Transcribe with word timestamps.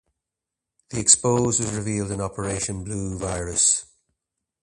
The 0.89 0.99
Expose 0.99 1.59
was 1.59 1.75
revealed 1.75 2.09
in 2.09 2.21
'Operation 2.21 2.83
Blue 2.83 3.19
Virus' 3.19 3.85